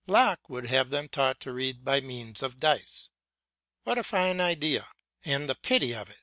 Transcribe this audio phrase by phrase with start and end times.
[0.07, 3.11] Locke would have them taught to read by means of dice.
[3.83, 4.87] What a fine idea!
[5.25, 6.17] And the pity of it!